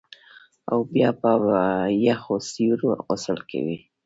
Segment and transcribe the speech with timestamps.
[0.71, 1.31] او بیا په
[2.05, 3.77] یخو سیورو غسل کوي